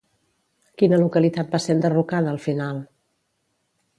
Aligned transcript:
Quina 0.81 0.97
localitat 1.01 1.51
va 1.55 1.59
ser 1.67 1.77
enderrocada 1.77 2.33
al 2.37 2.43
final? 2.47 2.83